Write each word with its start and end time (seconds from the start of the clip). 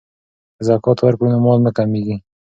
که 0.55 0.61
زکات 0.69 0.97
ورکړو 1.01 1.31
نو 1.33 1.39
مال 1.45 1.59
نه 1.67 1.71
کمیږي. 1.77 2.15